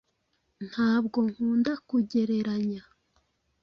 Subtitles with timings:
[0.69, 2.83] Ntabwo nkunda kugereranya.